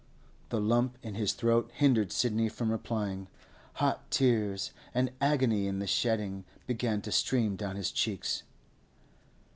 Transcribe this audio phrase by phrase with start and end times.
[0.49, 3.27] The lump in his throat hindered Sidney from replying.
[3.73, 8.41] Hot tears, an agony in the shedding, began to stream down his cheeks.